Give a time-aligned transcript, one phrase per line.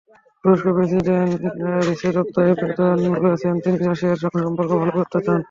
[0.43, 1.39] তুরস্কের president
[1.87, 5.37] Recep Tayyip Erdogan বলেছেন, তিনি রাশিয়ার সঙ্গে সম্পর্ক ভালো করতে চান।